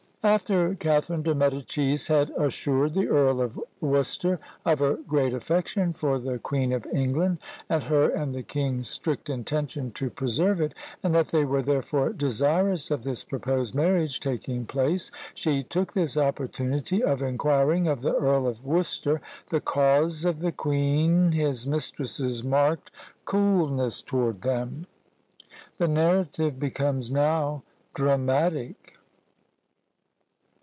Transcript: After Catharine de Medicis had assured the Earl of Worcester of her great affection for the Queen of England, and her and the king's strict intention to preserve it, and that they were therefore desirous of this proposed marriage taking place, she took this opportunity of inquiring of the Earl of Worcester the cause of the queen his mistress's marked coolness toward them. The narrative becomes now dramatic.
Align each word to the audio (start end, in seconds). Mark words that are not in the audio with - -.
After 0.23 0.75
Catharine 0.75 1.23
de 1.23 1.33
Medicis 1.33 2.05
had 2.05 2.29
assured 2.37 2.93
the 2.93 3.07
Earl 3.07 3.41
of 3.41 3.59
Worcester 3.79 4.39
of 4.63 4.77
her 4.77 4.97
great 5.07 5.33
affection 5.33 5.93
for 5.93 6.19
the 6.19 6.37
Queen 6.37 6.71
of 6.73 6.85
England, 6.93 7.39
and 7.67 7.81
her 7.81 8.07
and 8.07 8.31
the 8.35 8.43
king's 8.43 8.87
strict 8.87 9.31
intention 9.31 9.89
to 9.93 10.11
preserve 10.11 10.61
it, 10.61 10.75
and 11.01 11.15
that 11.15 11.29
they 11.29 11.43
were 11.43 11.63
therefore 11.63 12.13
desirous 12.13 12.91
of 12.91 13.01
this 13.01 13.23
proposed 13.23 13.73
marriage 13.73 14.19
taking 14.19 14.67
place, 14.67 15.09
she 15.33 15.63
took 15.63 15.93
this 15.93 16.15
opportunity 16.15 17.01
of 17.03 17.23
inquiring 17.23 17.87
of 17.87 18.03
the 18.03 18.13
Earl 18.15 18.45
of 18.45 18.63
Worcester 18.63 19.21
the 19.49 19.59
cause 19.59 20.23
of 20.23 20.39
the 20.41 20.51
queen 20.51 21.31
his 21.31 21.65
mistress's 21.65 22.43
marked 22.43 22.91
coolness 23.25 24.03
toward 24.03 24.43
them. 24.43 24.85
The 25.79 25.87
narrative 25.87 26.59
becomes 26.59 27.09
now 27.09 27.63
dramatic. 27.95 28.99